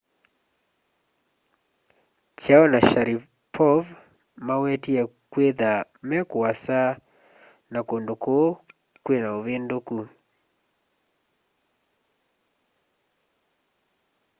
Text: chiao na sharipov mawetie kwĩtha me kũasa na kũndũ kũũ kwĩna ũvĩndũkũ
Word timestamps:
chiao 2.39 2.65
na 2.73 2.79
sharipov 2.89 3.81
mawetie 4.45 5.01
kwĩtha 5.31 5.71
me 6.07 6.17
kũasa 6.31 6.79
na 7.71 7.79
kũndũ 7.89 8.13
kũũ 8.23 8.43
kwĩna 9.05 9.29
ũvĩndũkũ 9.37 9.97